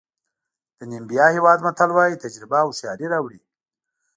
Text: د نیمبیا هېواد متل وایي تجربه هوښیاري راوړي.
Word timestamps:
د 0.77 0.79
نیمبیا 0.91 1.25
هېواد 1.35 1.59
متل 1.65 1.89
وایي 1.93 2.21
تجربه 2.23 2.57
هوښیاري 2.65 3.07
راوړي. 3.13 3.39